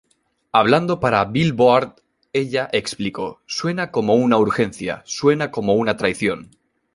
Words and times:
Hablando 0.51 0.99
para 0.99 1.23
"Billboard", 1.25 2.01
ella 2.33 2.67
explicó: 2.71 3.39
"Suena 3.45 3.91
como 3.91 4.15
una 4.15 4.39
urgencia, 4.39 5.03
suena 5.05 5.51
como 5.51 5.75
una 5.75 5.95
traición. 5.95 6.49